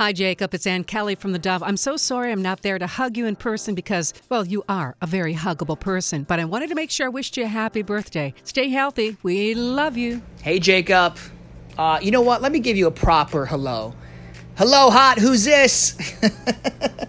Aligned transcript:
Hi, 0.00 0.12
Jacob. 0.12 0.52
It's 0.52 0.66
Ann 0.66 0.82
Kelly 0.82 1.14
from 1.14 1.30
The 1.30 1.38
Dove. 1.38 1.62
I'm 1.62 1.76
so 1.76 1.96
sorry 1.96 2.32
I'm 2.32 2.42
not 2.42 2.62
there 2.62 2.80
to 2.80 2.86
hug 2.88 3.16
you 3.16 3.26
in 3.26 3.36
person 3.36 3.76
because, 3.76 4.12
well, 4.28 4.44
you 4.44 4.64
are 4.68 4.96
a 5.00 5.06
very 5.06 5.36
huggable 5.36 5.78
person. 5.78 6.24
But 6.24 6.40
I 6.40 6.46
wanted 6.46 6.70
to 6.70 6.74
make 6.74 6.90
sure 6.90 7.06
I 7.06 7.10
wished 7.10 7.36
you 7.36 7.44
a 7.44 7.46
happy 7.46 7.82
birthday. 7.82 8.34
Stay 8.42 8.70
healthy. 8.70 9.16
We 9.22 9.54
love 9.54 9.96
you. 9.96 10.20
Hey, 10.42 10.58
Jacob. 10.58 11.16
Uh, 11.78 12.00
you 12.02 12.10
know 12.10 12.22
what? 12.22 12.42
Let 12.42 12.50
me 12.50 12.58
give 12.58 12.76
you 12.76 12.88
a 12.88 12.90
proper 12.90 13.46
hello. 13.46 13.94
Hello, 14.56 14.90
hot. 14.90 15.20
Who's 15.20 15.44
this? 15.44 15.96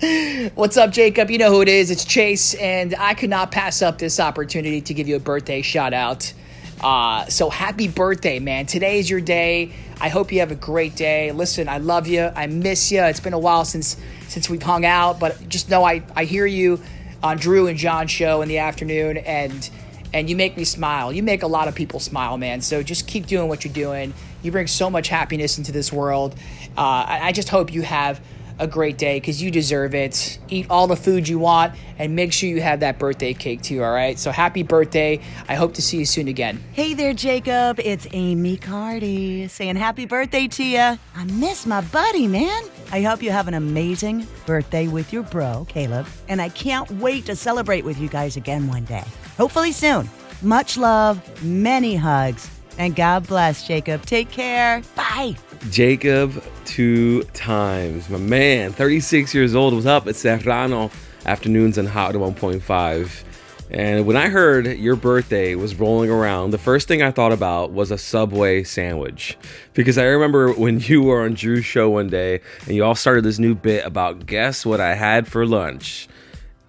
What's 0.56 0.76
up, 0.76 0.90
Jacob? 0.90 1.30
You 1.30 1.38
know 1.38 1.52
who 1.52 1.62
it 1.62 1.68
is. 1.68 1.88
It's 1.88 2.04
Chase, 2.04 2.54
and 2.54 2.96
I 2.98 3.14
could 3.14 3.30
not 3.30 3.52
pass 3.52 3.80
up 3.80 3.98
this 3.98 4.18
opportunity 4.18 4.80
to 4.80 4.92
give 4.92 5.06
you 5.06 5.14
a 5.14 5.20
birthday 5.20 5.62
shout 5.62 5.94
out. 5.94 6.32
Uh, 6.80 7.26
so 7.26 7.50
happy 7.50 7.88
birthday, 7.88 8.38
man. 8.38 8.66
Today 8.66 8.98
is 8.98 9.08
your 9.08 9.20
day. 9.20 9.72
I 10.00 10.08
hope 10.08 10.32
you 10.32 10.40
have 10.40 10.50
a 10.50 10.56
great 10.56 10.96
day. 10.96 11.30
Listen, 11.32 11.68
I 11.68 11.78
love 11.78 12.06
you. 12.06 12.30
I 12.34 12.46
miss 12.46 12.90
you. 12.90 13.02
It's 13.04 13.20
been 13.20 13.34
a 13.34 13.38
while 13.38 13.64
since 13.64 13.96
since 14.28 14.48
we've 14.48 14.62
hung 14.62 14.84
out, 14.84 15.20
but 15.20 15.48
just 15.48 15.68
know 15.70 15.84
I, 15.84 16.02
I 16.16 16.24
hear 16.24 16.46
you 16.46 16.80
on 17.22 17.36
Drew 17.36 17.68
and 17.68 17.78
John's 17.78 18.10
show 18.10 18.42
in 18.42 18.48
the 18.48 18.58
afternoon 18.58 19.18
and 19.18 19.70
and 20.14 20.28
you 20.28 20.36
make 20.36 20.56
me 20.56 20.64
smile. 20.64 21.12
You 21.12 21.22
make 21.22 21.42
a 21.42 21.46
lot 21.46 21.68
of 21.68 21.74
people 21.74 22.00
smile, 22.00 22.36
man. 22.36 22.60
So 22.60 22.82
just 22.82 23.06
keep 23.06 23.26
doing 23.26 23.48
what 23.48 23.64
you're 23.64 23.72
doing. 23.72 24.12
You 24.42 24.50
bring 24.50 24.66
so 24.66 24.90
much 24.90 25.08
happiness 25.08 25.58
into 25.58 25.72
this 25.72 25.92
world. 25.92 26.34
Uh, 26.76 26.80
I, 26.80 27.20
I 27.28 27.32
just 27.32 27.48
hope 27.48 27.72
you 27.72 27.82
have 27.82 28.20
a 28.62 28.66
great 28.66 28.96
day 28.96 29.18
because 29.18 29.42
you 29.42 29.50
deserve 29.50 29.92
it. 29.92 30.38
Eat 30.48 30.66
all 30.70 30.86
the 30.86 30.96
food 30.96 31.28
you 31.28 31.38
want 31.38 31.74
and 31.98 32.14
make 32.14 32.32
sure 32.32 32.48
you 32.48 32.62
have 32.62 32.80
that 32.80 32.96
birthday 32.96 33.34
cake 33.34 33.60
too, 33.60 33.82
all 33.82 33.92
right? 33.92 34.18
So 34.18 34.30
happy 34.30 34.62
birthday. 34.62 35.20
I 35.48 35.56
hope 35.56 35.74
to 35.74 35.82
see 35.82 35.98
you 35.98 36.04
soon 36.04 36.28
again. 36.28 36.62
Hey 36.72 36.94
there, 36.94 37.12
Jacob. 37.12 37.80
It's 37.80 38.06
Amy 38.12 38.56
Cardi 38.56 39.48
saying 39.48 39.76
happy 39.76 40.06
birthday 40.06 40.46
to 40.46 40.64
you. 40.64 40.78
I 40.78 41.24
miss 41.32 41.66
my 41.66 41.80
buddy, 41.80 42.28
man. 42.28 42.62
I 42.92 43.02
hope 43.02 43.20
you 43.20 43.30
have 43.32 43.48
an 43.48 43.54
amazing 43.54 44.28
birthday 44.46 44.86
with 44.86 45.12
your 45.12 45.24
bro, 45.24 45.66
Caleb. 45.68 46.06
And 46.28 46.40
I 46.40 46.48
can't 46.48 46.88
wait 46.92 47.26
to 47.26 47.34
celebrate 47.34 47.84
with 47.84 47.98
you 47.98 48.08
guys 48.08 48.36
again 48.36 48.68
one 48.68 48.84
day. 48.84 49.04
Hopefully 49.36 49.72
soon. 49.72 50.08
Much 50.40 50.76
love, 50.76 51.42
many 51.42 51.96
hugs, 51.96 52.48
and 52.78 52.94
God 52.94 53.26
bless, 53.26 53.66
Jacob. 53.66 54.04
Take 54.06 54.30
care. 54.30 54.82
Bye. 54.94 55.36
Jacob 55.70 56.42
two 56.64 57.22
times. 57.34 58.08
My 58.08 58.18
man, 58.18 58.72
36 58.72 59.34
years 59.34 59.54
old, 59.54 59.74
was 59.74 59.86
up 59.86 60.06
at 60.06 60.16
Serrano 60.16 60.90
afternoons 61.24 61.78
on 61.78 61.86
Hot 61.86 62.14
1.5. 62.14 63.24
And 63.70 64.04
when 64.04 64.16
I 64.16 64.28
heard 64.28 64.66
your 64.66 64.96
birthday 64.96 65.54
was 65.54 65.76
rolling 65.76 66.10
around, 66.10 66.50
the 66.50 66.58
first 66.58 66.88
thing 66.88 67.02
I 67.02 67.10
thought 67.10 67.32
about 67.32 67.72
was 67.72 67.90
a 67.90 67.96
Subway 67.96 68.64
sandwich. 68.64 69.38
Because 69.72 69.96
I 69.96 70.04
remember 70.04 70.52
when 70.52 70.80
you 70.80 71.02
were 71.02 71.22
on 71.22 71.34
Drew's 71.34 71.64
show 71.64 71.88
one 71.88 72.08
day 72.08 72.40
and 72.66 72.74
you 72.74 72.84
all 72.84 72.94
started 72.94 73.24
this 73.24 73.38
new 73.38 73.54
bit 73.54 73.86
about 73.86 74.26
guess 74.26 74.66
what 74.66 74.80
I 74.80 74.94
had 74.94 75.26
for 75.26 75.46
lunch. 75.46 76.08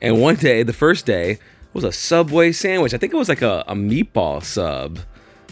And 0.02 0.22
one 0.22 0.36
day, 0.36 0.64
the 0.64 0.74
first 0.74 1.06
day, 1.06 1.40
was 1.74 1.84
a 1.84 1.92
Subway 1.92 2.52
sandwich. 2.52 2.94
I 2.94 2.98
think 2.98 3.14
it 3.14 3.18
was 3.18 3.30
like 3.30 3.42
a, 3.42 3.64
a 3.68 3.74
meatball 3.74 4.44
sub. 4.44 5.00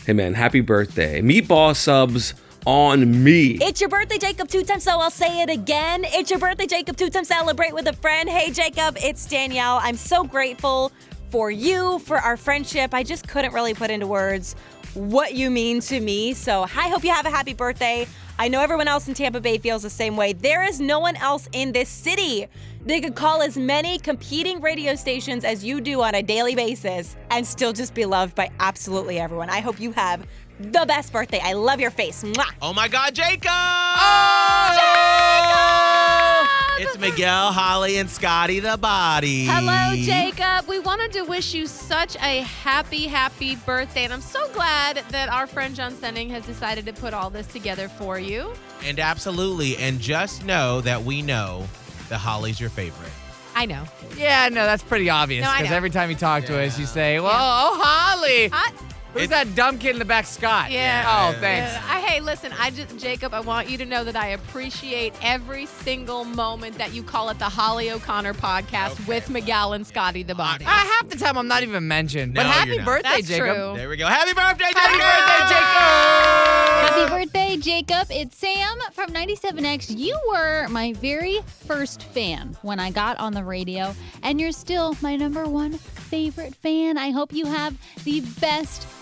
Hey 0.05 0.13
man, 0.13 0.35
happy 0.35 0.61
birthday. 0.61 1.21
Meatball 1.21 1.75
subs 1.75 2.33
on 2.65 3.23
me. 3.23 3.57
It's 3.61 3.81
your 3.81 3.89
birthday, 3.89 4.17
Jacob, 4.17 4.47
two 4.47 4.63
times, 4.63 4.83
so 4.83 4.99
I'll 4.99 5.09
say 5.09 5.41
it 5.41 5.49
again. 5.49 6.03
It's 6.05 6.29
your 6.29 6.39
birthday, 6.39 6.67
Jacob, 6.67 6.97
two 6.97 7.09
times, 7.09 7.27
celebrate 7.27 7.73
with 7.73 7.87
a 7.87 7.93
friend. 7.93 8.29
Hey, 8.29 8.51
Jacob, 8.51 8.97
it's 9.01 9.25
Danielle. 9.25 9.79
I'm 9.81 9.97
so 9.97 10.23
grateful 10.23 10.91
for 11.31 11.49
you, 11.49 11.99
for 11.99 12.17
our 12.17 12.37
friendship. 12.37 12.93
I 12.93 13.03
just 13.03 13.27
couldn't 13.27 13.53
really 13.53 13.73
put 13.73 13.89
into 13.89 14.05
words 14.05 14.55
what 14.93 15.33
you 15.33 15.49
mean 15.49 15.79
to 15.81 15.99
me. 15.99 16.33
So 16.33 16.63
I 16.63 16.89
hope 16.89 17.03
you 17.03 17.11
have 17.11 17.25
a 17.25 17.29
happy 17.29 17.53
birthday. 17.53 18.05
I 18.37 18.47
know 18.47 18.61
everyone 18.61 18.87
else 18.87 19.07
in 19.07 19.13
Tampa 19.13 19.39
Bay 19.39 19.57
feels 19.57 19.83
the 19.83 19.89
same 19.89 20.17
way. 20.17 20.33
There 20.33 20.63
is 20.63 20.81
no 20.81 20.99
one 20.99 21.15
else 21.15 21.47
in 21.53 21.71
this 21.71 21.89
city. 21.89 22.47
They 22.85 22.99
could 22.99 23.15
call 23.15 23.41
as 23.41 23.55
many 23.57 23.99
competing 23.99 24.59
radio 24.59 24.95
stations 24.95 25.45
as 25.45 25.63
you 25.63 25.79
do 25.79 26.01
on 26.01 26.15
a 26.15 26.23
daily 26.23 26.55
basis 26.55 27.15
and 27.29 27.45
still 27.45 27.71
just 27.71 27.93
be 27.93 28.05
loved 28.05 28.35
by 28.35 28.49
absolutely 28.59 29.19
everyone. 29.19 29.49
I 29.49 29.59
hope 29.59 29.79
you 29.79 29.91
have 29.91 30.25
the 30.59 30.85
best 30.87 31.13
birthday. 31.13 31.39
I 31.41 31.53
love 31.53 31.79
your 31.79 31.91
face. 31.91 32.23
Mwah. 32.23 32.51
Oh 32.61 32.73
my 32.73 32.87
God, 32.87 33.15
Jacob! 33.15 33.43
Jacob! 33.43 34.90
It's 36.81 36.97
Miguel, 36.97 37.51
Holly, 37.51 37.97
and 37.97 38.09
Scotty 38.09 38.59
the 38.59 38.75
Body. 38.75 39.45
Hello, 39.45 39.95
Jacob. 39.95 40.67
We 40.67 40.79
wanted 40.79 41.11
to 41.11 41.21
wish 41.21 41.53
you 41.53 41.67
such 41.67 42.15
a 42.15 42.41
happy, 42.41 43.05
happy 43.05 43.55
birthday. 43.55 44.03
And 44.03 44.11
I'm 44.11 44.19
so 44.21 44.51
glad 44.53 45.03
that 45.11 45.29
our 45.29 45.45
friend 45.45 45.75
John 45.75 45.93
Sending 45.93 46.31
has 46.31 46.43
decided 46.43 46.87
to 46.87 46.93
put 46.93 47.13
all 47.13 47.29
this 47.29 47.45
together 47.45 47.87
for 47.87 48.17
you. 48.17 48.51
And 48.83 48.99
absolutely, 48.99 49.77
and 49.77 49.99
just 49.99 50.43
know 50.43 50.81
that 50.81 51.03
we 51.03 51.21
know 51.21 51.67
that 52.09 52.17
Holly's 52.17 52.59
your 52.59 52.71
favorite. 52.71 53.11
I 53.53 53.67
know. 53.67 53.83
Yeah, 54.17 54.49
no, 54.49 54.65
that's 54.65 54.81
pretty 54.81 55.11
obvious 55.11 55.43
No, 55.43 55.51
I 55.51 55.57
because 55.57 55.69
know. 55.69 55.77
every 55.77 55.91
time 55.91 56.09
you 56.09 56.15
talk 56.15 56.45
to 56.45 56.59
us, 56.59 56.79
you 56.79 56.87
say, 56.87 57.19
"Well, 57.19 57.31
oh, 57.31 57.79
Holly, 57.83 58.49
I, 58.51 58.71
who's 59.13 59.23
It's- 59.23 59.45
that 59.45 59.55
dumb 59.55 59.77
kid 59.77 59.91
in 59.91 59.99
the 59.99 60.05
back, 60.05 60.25
Scott?" 60.25 60.71
Yeah. 60.71 61.03
Oh, 61.35 61.39
thanks. 61.39 61.73
Uh, 61.75 61.81
I, 61.89 61.99
hey, 62.01 62.19
listen, 62.21 62.51
I 62.59 62.69
just, 62.71 62.97
Jacob, 62.97 63.33
I 63.33 63.39
want 63.39 63.69
you 63.69 63.77
to 63.79 63.85
know 63.85 64.03
that 64.03 64.15
I 64.15 64.27
appreciate 64.29 65.13
every 65.21 65.65
single 65.65 66.23
moment 66.25 66.77
that 66.77 66.93
you 66.93 67.03
call 67.03 67.29
it 67.29 67.39
the 67.39 67.45
Holly 67.45 67.89
O'Connor 67.91 68.33
podcast 68.35 68.91
Okay. 68.93 69.03
with 69.07 69.29
Miguel 69.29 69.73
and 69.73 69.85
Scotty 69.85 70.23
the 70.23 70.35
Body. 70.35 70.65
Uh, 70.65 70.69
half 70.69 71.07
the 71.09 71.17
time 71.17 71.37
I'm 71.37 71.47
not 71.47 71.63
even 71.63 71.87
mentioned. 71.87 72.33
but 72.33 72.45
happy 72.45 72.69
you're 72.71 72.77
not. 72.79 72.85
birthday, 72.85 73.09
That's 73.15 73.27
Jacob. 73.27 73.45
true. 73.55 73.73
There 73.77 73.89
we 73.89 73.97
go. 73.97 74.07
Happy 74.07 74.33
birthday, 74.33 74.65
Jacob! 74.65 74.81
Happy 74.81 74.97
birthday, 74.97 75.55
Jacob! 75.55 76.81
Happy 76.81 77.09
birthday, 77.09 77.57
Jacob. 77.57 78.07
It's 78.11 78.37
Sam 78.37 78.77
from 78.93 79.09
97X. 79.11 79.97
You 79.97 80.17
were 80.29 80.67
my 80.69 80.93
very 80.93 81.39
first 81.67 82.03
fan 82.03 82.57
when 82.61 82.79
I 82.79 82.91
got 82.91 83.17
on 83.19 83.33
the 83.33 83.43
radio, 83.43 83.95
and 84.23 84.39
you're 84.39 84.51
still 84.51 84.95
my 85.01 85.15
number 85.15 85.45
one 85.45 85.73
favorite 85.73 86.55
fan. 86.55 86.97
I 86.97 87.11
hope 87.11 87.33
you 87.33 87.45
have 87.45 87.75
the 88.03 88.21
best 88.39 88.83